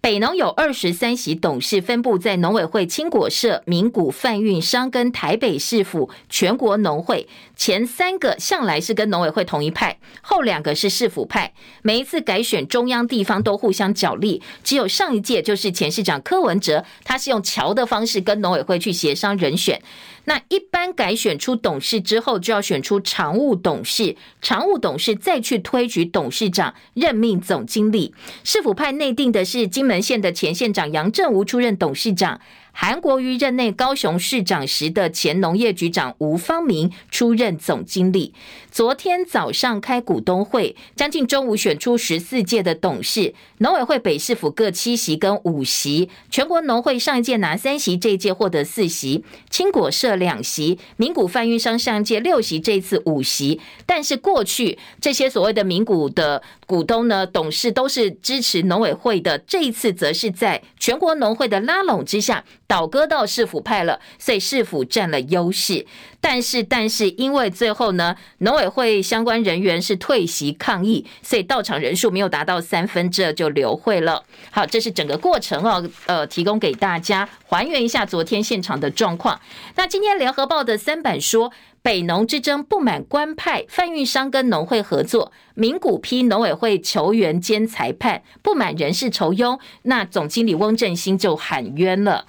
[0.00, 7.28] 北农有二十三席董事分布在农委会、青果社、名古贩运商跟台北市府全国农会。
[7.56, 11.52] 前三个向来是跟农委会同一派，后两个是市府派。
[11.82, 19.82] 每一次改选中央地方都互相角力，只有上一届就是前市长柯文哲，他是用桥的方式跟农委会去协商人选。
[20.28, 28.14] 那一般改选出董事之后，就要选出常务董事，常务董事再去推举董事长，任命总经理。
[28.44, 32.38] 市府派内定的是金门县的前县长杨振吾出任董事长。
[32.72, 38.32] 韩国瑜任内高雄市长时的前农业局长吴方明出任总经理。
[38.70, 43.34] 昨天早上开股东会，将近中午选出十四届的董事。
[43.58, 49.24] 农委会、北市府各七席跟五席，全国农会上一届拿三席，这一届获得四席。
[49.50, 53.60] 青果社两席，名古贩运商上一届六席，这一次五席。
[53.84, 62.44] 但是过去这些所谓的名股的股东呢，董事都是支持农委会的，这一次则是在全国农会的拉拢之下。
[62.68, 65.86] 倒戈到市府派了，所以市府占了优势。
[66.20, 74.22] 但是，但是因为最后呢，农委会相关人员是退席抗议，所以到场人数没有达到三分之二就流会了。
[74.50, 79.40] 好，这是整个过程哦，呃，提供给大家还原一下昨天现场的状况。
[79.76, 81.50] 那今天联合报的三版说，
[81.80, 92.26] 北农之争不满官派，贩运商跟农会合作，名古批农委会球员兼裁判，不满人事酬庸，那总经理翁振兴就喊冤了。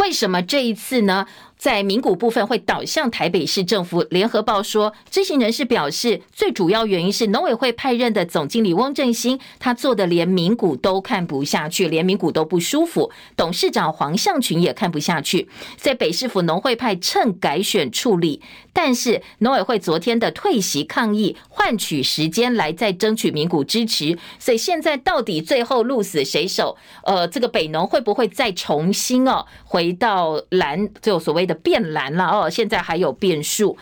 [0.00, 1.26] 为什么这一次呢？
[1.60, 4.00] 在名古部分会倒向台北市政府。
[4.08, 13.10] 联合报说，知情人士表示，最主要原因是农委会派任的总经理翁正兴，他做的连名古都看不下去，连名古都不舒服。
[13.36, 18.40] 董事长黄向群也看不下去，在北市府农会派趁改选处理，
[18.72, 24.16] 但是农委会昨天的退席抗议，换取时间来再争取名古支持。
[24.38, 26.78] 所以现在到底最后鹿死谁手？
[27.04, 31.60] 呃，这个北农会不会再重新哦回到蓝，就所谓的？
[31.70, 33.76] 变蓝了哦，现在还有变数。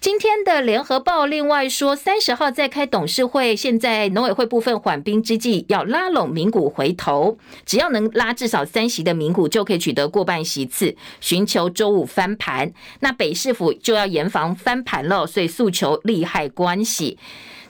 [0.00, 12.72] 今天的联合报另外说，三十号再开董事会，现在农委会部分缓兵之计，要拉拢民股回头，只要能拉至少三席的民股，就可以取得过半席次，寻求周五翻盘。
[13.00, 17.18] 那北市府就要严防翻盘了，所以诉求利害关系。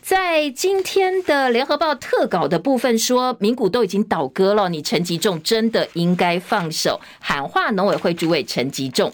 [0.08, 9.12] 在今天的联合报特稿的部分说，民股都已经倒戈了，你陈吉仲真的应该放手，喊话农委会主委陈吉仲。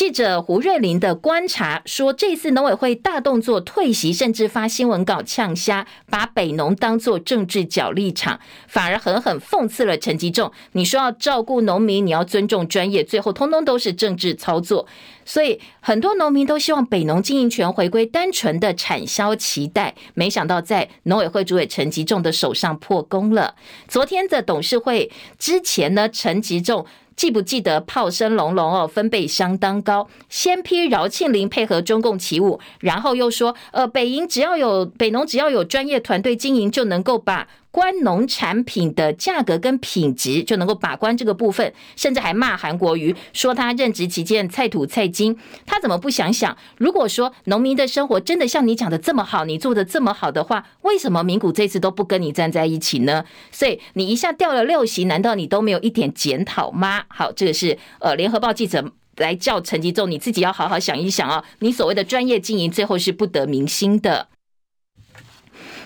[0.00, 10.50] 记者胡瑞林的观察说，这次农委会大动作退席，甚至发新闻稿呛虾，把北农当作政治角力场，反而狠狠讽刺了陈吉仲。
[10.72, 14.86] 你说要照顾农民，你要尊重专业，最后通通都是政治操作。
[15.26, 23.54] 所以很多农民都希望北农经营权回归单纯的产销期待，没想到在农委会主委陈吉仲的手上破功了。
[23.86, 26.86] 昨天的董事会之前呢，陈吉仲。
[27.20, 30.08] 记不记得炮声隆隆哦，分贝相当高。
[30.30, 37.46] 先批饶庆林配合中共起舞，然后又说，呃，北营只要有北农只要有专业团队经营，就能够把。
[37.70, 46.56] 关农产品的价格跟品质就能够把关这个部分，甚至还骂韩国瑜，说他任职期间菜土菜金，他怎么不想想？
[46.78, 53.24] 如果说农民的生活真的像你讲的这么好，你做的这么好的话，为什么名古这次都不跟你站在一起呢？
[53.52, 57.04] 所以你一下掉了六席，难道你都没有一点检讨吗？
[57.08, 64.28] 好，这个是呃联合报记者来叫陈吉仲，你自己要好好想一想啊，你所谓的专业经营，最后是不得民心的。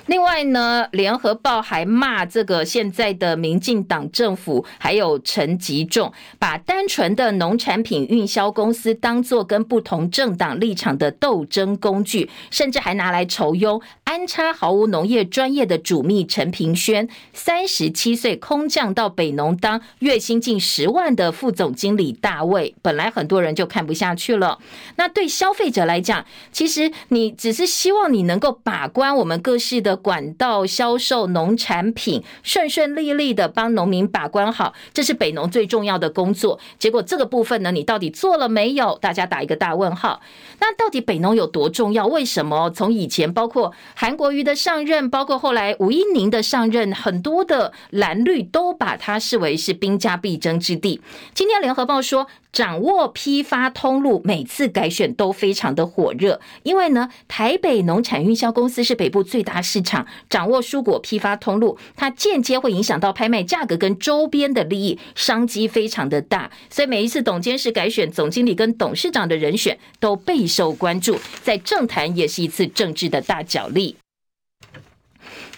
[0.06, 24.58] 另外呢，联合报还骂这个现在的民进党政府，还有陈吉仲，把单纯的农产品运销公司当作跟不同政党立场的斗争工具，甚至还拿来酬庸，安插毫无农业专业的主秘陈平轩，三十七岁空降到北农当月薪近十万的副总经理大卫，本来很多人就看不下去了。
[24.96, 29.93] 那对消费者来讲，其实你只是希望你能够把关我们各式的。
[29.96, 36.58] 管道销售农产品顺顺利利的帮农民把关好，这是北农最重要的工作。
[36.78, 38.98] 结果这个部分呢，你到底做了没有？
[39.00, 40.20] 大家打一个大问号。
[40.60, 42.06] 那到底北农有多重要？
[42.06, 51.00] 为什么从以前包括韩国瑜的上任，包括后来吴音宁的上任，很多的蓝绿都把它视为是兵家必争之地。
[51.34, 73.96] 今天联合报说，掌握批发通路，每次改选都非常的火热，因为呢，台北农产运销公司是北部最大市场，掌握蔬果批发通路，它间接会影响到拍卖价格跟周边的利益，商机非常的大，所以每一次董监事改选总经理跟董事长的人选都备受关注，在政坛也是一次政治的大角力。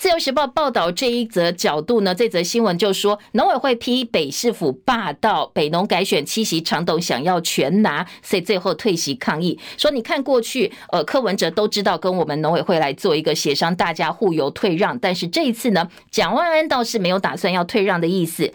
[0.06, 9.58] 自由时报报道这一则角度呢，这则新闻就说农委会批北市府霸道，北农改选七席长董想要全拿，所以最后退席抗议。
[9.76, 18.52] 说你看过去，呃，柯文哲都知道跟我们农委会来做一个协商，大家互有退让，但是这一次呢，蒋万安倒是没有打算要退让的意思。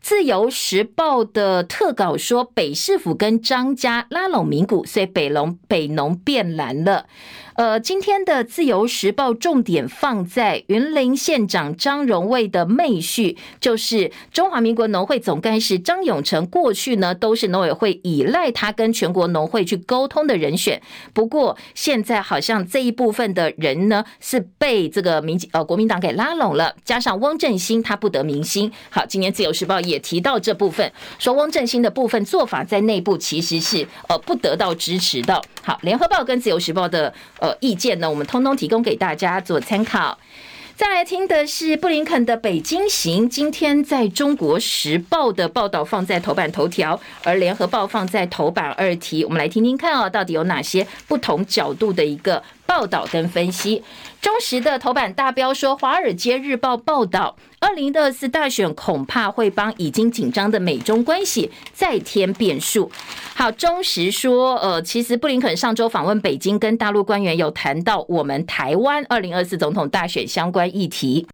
[0.00, 7.04] 自由时报的特稿说，北市府跟张家拉拢名股，所以北农北农变蓝了。
[7.58, 16.46] 呃，今天的自由时报重点放在云林县长张荣卫的妹婿，就是中华民国农会总干事张永成。
[16.46, 20.80] 过去呢，都是农委会依赖他跟全国农会去沟通的人选。
[21.12, 26.76] 不过现在好像这一部分的人呢，是被这个民呃国民党给拉拢了。
[26.84, 28.70] 加上翁正兴，他不得民心。
[28.88, 35.42] 好，今天自由时报也提到这部分，说翁正兴的部分做法在内部其实是呃不得到支持的。
[35.64, 37.47] 好，联合报跟自由时报的呃。
[37.60, 40.18] 意见呢，我们通通提供给大家做参考。
[40.76, 49.24] 再来听的是布林肯的北京行，今天在中国时报的报道放在头版头条，而联合报放在头版二题。
[49.24, 53.82] 我们来听听看哦，到底有哪些不同角度的一个报道跟分析。
[54.20, 62.90] 中时的头版大标说，《华尔街日报》报道，二零二四大选恐怕会帮已经紧张的美中关系再添变数。
[63.34, 71.28] 好，中时说，呃，其实布林肯上周访问北京，跟大陆官员有谈到我们台湾二零二四总统大选相关议题。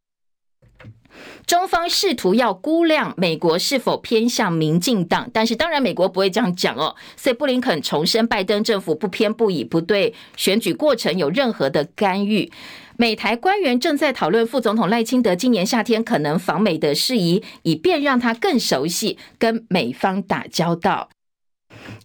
[1.47, 6.95] 中方试图要估量美国是否偏向民进党，但是当然美国不会这样讲哦。
[7.17, 12.51] 所以布林肯重申，拜登政府不偏不倚，不对选举过程有任何的干预。
[12.97, 21.09] 美台官员正在讨论副总统赖清德今年夏天可能访美的事宜，以便让他更熟悉跟美方打交道。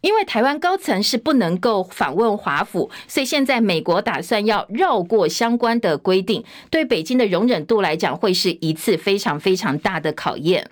[0.02, 10.70] 因为台湾高层是不能够访问华府，所以现在美国打算要绕过相关的规定，对北京的容忍度来讲，会是一次非常非常大的考验。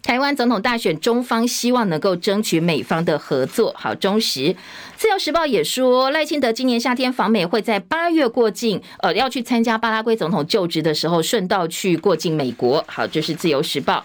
[0.00, 3.74] 台湾总统大选，中方希望能够争取美方的合作。
[3.76, 4.56] 好，中时
[4.96, 12.82] 自由时报也说，赖清德今年夏天访美，会在八月过境，呃，要去参加巴拉圭总统就职的时候，顺道去过境美国。
[12.86, 14.04] 好，这是自由时报。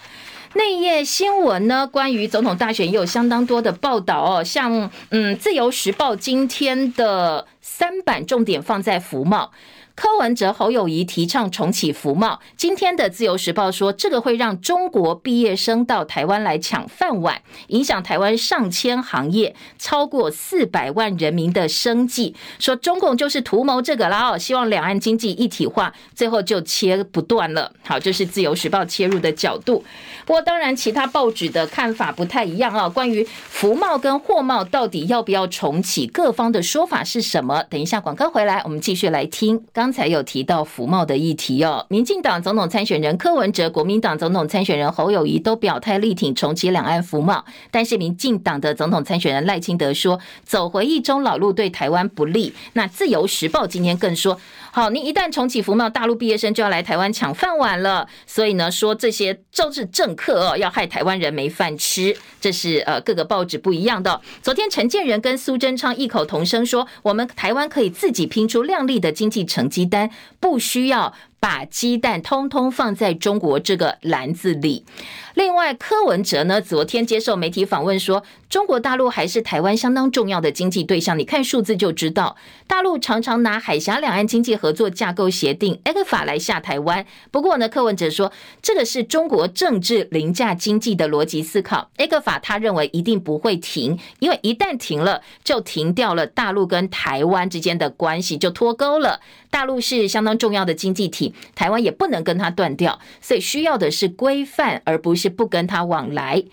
[0.56, 9.52] 内页新闻呢，关于总统大选也有相当多的报道哦，像嗯，《自由时报》今天的三版重点放在福茂。
[9.96, 12.40] 柯文哲、侯友宜提倡重启服贸。
[12.58, 22.36] 今天的自由时报说，这个会让中国毕业生到台湾来抢饭碗，影响台湾上千行业、超过四百万人民的生计。
[22.58, 27.72] 说中共就是图谋这个啦哦，希望两岸经济一体化，最后就切不断了。
[27.84, 29.84] 好，这是自由时报切入的角度。
[30.26, 32.90] 不过当然，其他报纸的看法不太一样啊。
[32.90, 37.62] 关于服贸跟货贸到底要不要重启，各方的说法是什么？
[37.70, 39.64] 等一下广告回来，我们继续来听。
[39.84, 52.54] 刚才有提到服贸的议题哦，民进党总统参选人柯文哲、国民党总统参选人侯友谊都表态力挺重启两岸服贸，但是民进党的总统参选人赖清德说，走回一中老路对台湾不利。
[52.72, 54.40] 那自由时报今天更说，
[54.72, 58.08] 好，你一旦重启服贸，大陆毕业生就要来台湾抢饭碗了。
[58.26, 62.16] 所以呢，说这些都是政客哦，要害台湾人没饭吃。
[62.40, 64.22] 这是呃各个报纸不一样的。
[64.42, 74.86] 昨天陈建仁跟苏贞昌异口同声说，我们台湾可以自己拼出亮丽的经济成急单不需要把鸡蛋通通放在中国这个篮子里。
[75.34, 81.20] 另外，柯文哲呢，昨天接受媒体访问说，中国大陆还是台湾相当重要的经济对象。
[81.20, 87.06] 你看数字就知道，大陆常常拿海峡两岸经济合作架构协定 （ECFA） 来吓台湾。
[87.30, 88.32] 不过呢，柯文哲说，
[88.62, 91.90] 这个是中国政治凌驾经济的逻辑思考。
[91.98, 99.20] ECFA 他认为一定不会停，因为一旦停了，就停掉了大陆跟台湾之间的关系，就脱钩了。
[99.50, 105.14] 大陆是相当重要的经济体，台湾也不能跟他断掉，所以需要的是规范，而不。
[105.24, 106.44] 是不跟他往来。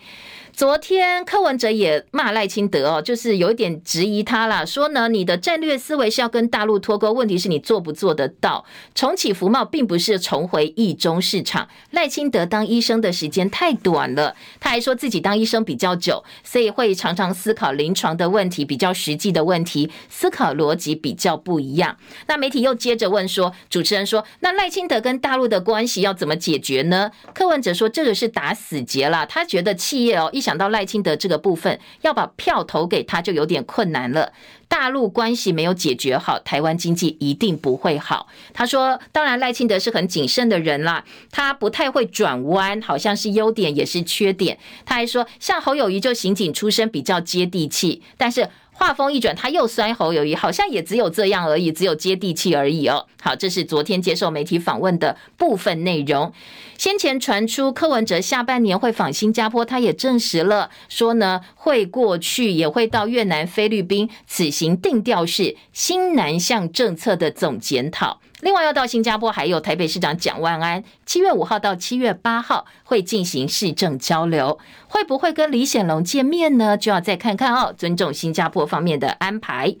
[0.53, 8.65] 昨天柯文哲也骂赖清德哦，就是有一点质疑他啦，说呢，你的战略思维是要跟大陆脱钩，问题是你做不做得到？
[8.93, 11.69] 重启服贸并不是重回一中市场。
[11.91, 21.97] 赖清德当医生的时间太短了，他还说自己当医生比较久，所以会常常思考临床的问题，比较实际的问题，思考逻辑比较不一样。
[22.27, 27.09] 那媒体又接着问说，主持人说，那赖清德跟大陆的关系要怎么解决呢？
[27.33, 30.40] 柯文哲说，这个是打死结了，他觉得企业哦一。
[30.41, 34.33] 想到赖清德这个部分，要把票投给他就有点困难了。
[34.67, 38.27] 大陆关系没有解决好，台湾经济一定不会好。
[38.53, 53.05] 他说：“当然，赖清德是很谨慎的人啦，他不太会转弯，好像是优点也是缺点。”他还说：“像侯友谊就刑警出身，比较接地气，但是。”话锋一转，他又酸侯友谊，好像也只有这样而已，只有接地气而已哦。
[53.21, 56.33] 好，这是昨天接受媒体访问的部分内容。
[56.81, 64.09] 先前传出柯文哲下半年会访新加坡，他也证实了，说呢会过去，也会到越南、菲律宾。
[64.25, 68.19] 此行定调是新南向政策的总检讨。
[68.39, 74.57] 另外要到新加坡，还有台北市长蒋万安，七月五号到七月八号会进行市政交流，
[74.87, 76.75] 会不会跟李显龙见面呢？
[76.75, 79.75] 就要再看看哦，尊重新加坡方面的安排。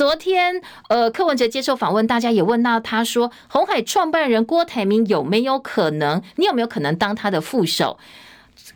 [0.00, 6.22] 昨天，呃，柯文哲接受访问，大家也问到他说，红海创办人郭台铭有没有可能？
[6.36, 7.98] 你有没有可能当他的副手？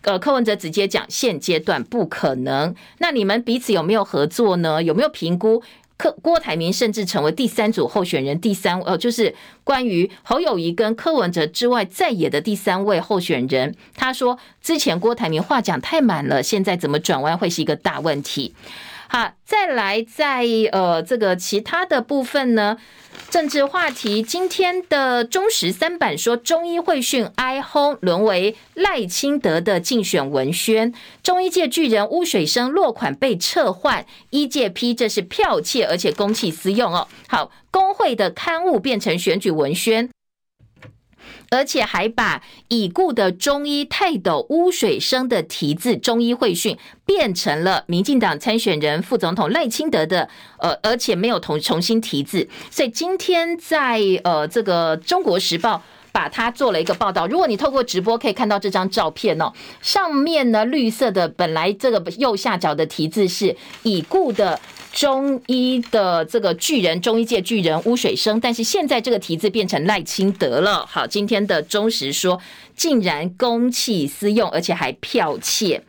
[0.03, 2.75] 呃，柯文哲直接讲，现阶段不可能。
[2.99, 4.83] 那你们彼此有没有合作呢？
[4.83, 5.63] 有没有评估？
[5.97, 13.75] 柯郭台铭甚至成为第三组候选人，第三呃，就是关于侯友谊跟柯文哲之外在野的第三位候选人。
[13.97, 18.55] 他说，之前郭台铭话讲太满了，现在怎么转弯会是一个大问题。
[19.15, 22.77] 好，再来在呃这个其他的部分呢，
[23.31, 30.93] 政治话题，今天的中时三版说，中医会讯哀轰沦为赖清德的竞选文宣，
[31.23, 37.07] 中医界巨人污水生落款被撤换，医界批这是剽窃，而且公器私用哦。
[37.29, 40.11] 好，工会的刊物变成选举文宣。
[41.55, 46.77] 而且还把已故的中医泰斗污水生的题字“中医会讯”
[47.07, 50.29] 变成了民进党参选人副总统赖清德的，
[50.59, 52.49] 呃，而且没有重重新题字。
[52.71, 55.77] 所以今天在呃这个《中国时报》
[56.13, 57.27] 把它做了一个报道。
[57.27, 64.59] 如果你透过直播可以看到这张照片哦，上面呢绿色的本来这个右下角的题字是已故的。
[64.95, 70.87] 中医的这个巨人，中医界巨人污水生，但是现在这个题字变成赖清德了。
[70.87, 72.41] 好，今天的中时说，
[72.77, 75.83] 竟然公器私用，而且还剽窃。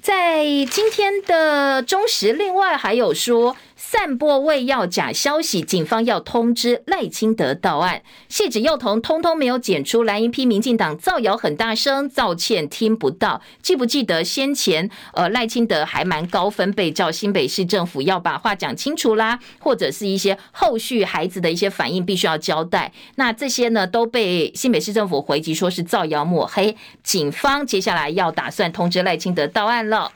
[0.00, 3.56] 在今天的中时，另外还有说。
[3.92, 8.02] 散播喂药假消息，警方要通知赖清德到案。
[8.28, 13.42] 谢指幼童通通没有检出，蓝营批民进党造谣很大声，造歉听不到。
[13.60, 22.92] 记不记得先前呃赖清德还蛮高分被叫新北市政府要把话讲清楚啦，或者是一些后续孩子的一些反应必须要交代。
[23.16, 26.76] 那这些呢都被新北市政府回击说是造谣抹黑。
[27.02, 30.12] 警方接下来要打算通知赖清德到案了。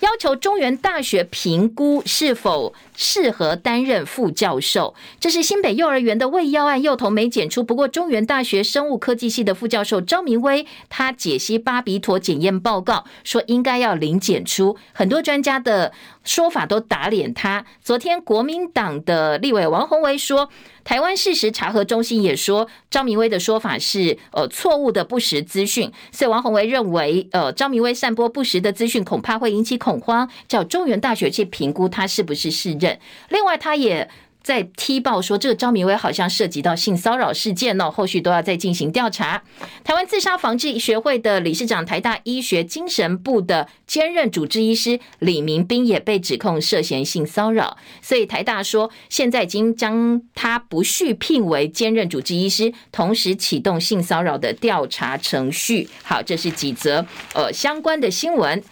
[0.00, 7.64] 要求中原大学评估是否适合担任副教授，这是新北幼儿园的喂药案，幼童没检出。
[7.64, 14.76] 不过中原大学生物科技系的副教授张明威，他解析巴比妥检验报告，说应该要零检出。
[14.92, 15.92] 很多专家的
[16.24, 17.64] 说法都打脸他。
[17.82, 20.50] 昨天国民党的立委王宏维说。
[20.86, 32.96] 台湾事实查核中心也说，张明威的说法是呃错误的不实资讯，所以王鸿薇认为，呃张明威散播不实的资讯，恐怕会引起恐慌，叫中原大学去评估他是不是适任。
[33.30, 34.08] 另外，他也。
[34.46, 39.42] 在踢爆说，这个张明威好像涉及到性骚扰事件呢，后续都要再进行调查。
[39.82, 55.88] 台湾自杀防治学会的理事长、台大医学精神部的兼任主治医师李明斌也被指控涉嫌性骚扰，所以台大说现在已经将他不续聘为兼任主治医师，同时启动性骚扰的调查程序。
[56.04, 58.62] 好，这是几则呃相关的新闻。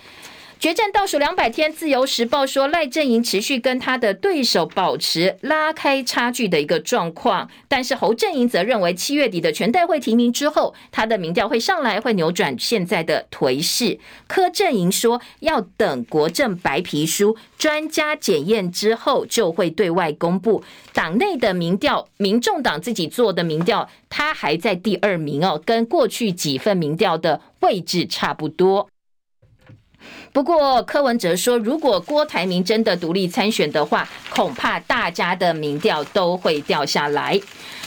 [0.64, 13.98] 决战倒数两百天，自由时报说赖阵营持续跟他的对手保持拉开差距的一个状况，但是侯阵营则认为七月底的全代会提名之后，他的民调会上来，会扭转现在的颓势。
[14.26, 20.64] 柯阵营说要等国政白皮书专家检验之后，就会对外公布。
[20.94, 28.88] 党内的民调，民众党自己做的民调，他还在第二名哦，跟过去几份民调的位置差不多。
[30.32, 37.40] 不过柯文哲说，如果郭台铭真的独立参选的话，恐怕大家的民调都会掉下来。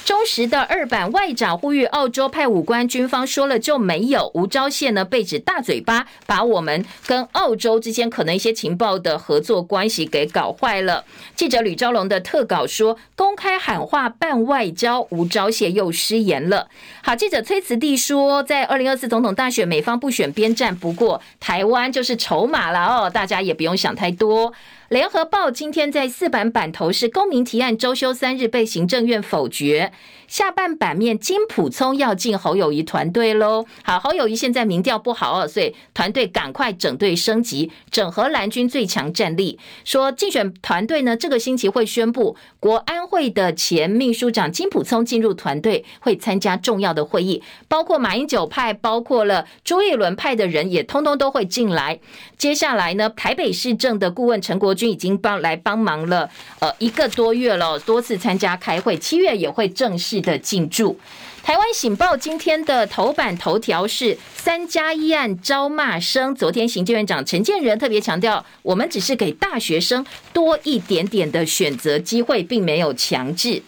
[0.07, 4.31] 忠实的二版外长呼吁澳洲派武官，军方说了就没有。
[4.35, 11.03] 吴钊燮呢被指大嘴巴，把我们跟澳洲之间可能一些情报的合作关系给搞坏了。
[11.35, 16.69] 记者吕昭龙的特稿说，公开喊话办外交，吴钊燮又失言了。
[17.03, 24.53] 好，记者崔慈弟说，在二零二四总统大选，美方不选边站，不过台湾就是筹码了哦，大家也不用想太多。
[24.89, 29.91] 联合报今天在四版版头是公民提案周休三日被行政院否决，
[30.27, 33.65] 下半版面金普聪要进侯友谊团队喽。
[33.83, 39.57] 好，侯友谊现在民调不好哦，所以团队赶快整队升级，整合蓝军最强战力。
[39.85, 51.99] 说竞选团队呢，这个星期会宣布国安会的前秘书长金普聪进入团队，会参加重要的会议，包括马英九派，包括了朱立伦派的人也通通都会进来。
[52.37, 60.99] 接下来呢，台北市政的顾问陈国军已经帮来帮忙了，呃，一个多月了，多次参加开会，七月也会正式的进驻。
[61.43, 73.63] 台湾醒报今天的头版头条是三加一案招骂声，昨天行政院长陈建仁特别强调，我们只是给大学生多一点点的选择机会，并没有强制。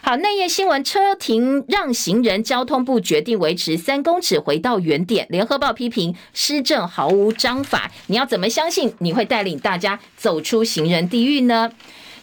[0.00, 5.26] 好，内页新闻：车停让行人，交通部决定维持三公尺，回到原点。
[5.28, 11.70] 联合报批评施政毫无章法，你要怎么相信你会带领大家走出行人地狱呢？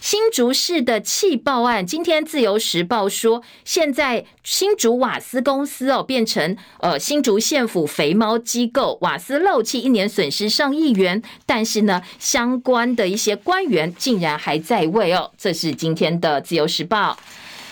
[0.08, 17.18] 新竹市的气爆案，今天自由时报说，现在新竹瓦斯公司哦变成呃新竹县府肥猫机构，瓦斯漏气一年损失上亿元，但是呢相关的一些官员竟然还在位哦，这是今天的自由时报。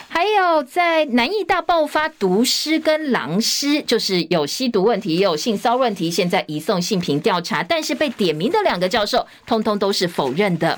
[0.09, 10.77] 还有在南艺大爆发毒师跟狼师，就是有吸毒问题，也有性骚问题，现在移送性平调查，但是被点名的两个教授，通通都是否认的。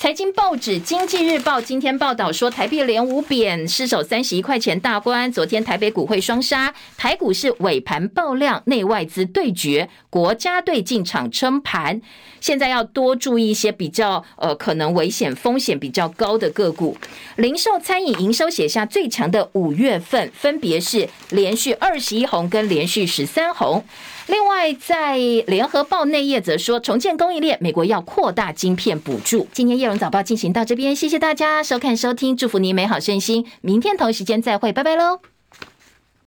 [0.00, 5.30] 财经报纸《经济日报》今天报道说，台币连五贬，失守三十一块钱大关。
[5.30, 12.00] 昨天台北股会双杀，台股是尾盘爆量，内外资对决，国家队进场撑盘。
[12.40, 16.96] 现在要多注意一些比较呃可能危险风险比较高的个股。
[17.36, 23.84] 零售餐饮营收写下最强的五月份，分别是连续二十一红跟连续十三红。
[24.30, 25.16] 另外，在
[25.48, 29.48] 联合报内页则说，重建供应链，美国要扩大晶片补助。
[29.52, 35.18] 今天夜龙早报进行到这边，谢谢大家收看收听，祝福您美好顺心，明天同一时间再会，拜拜喽。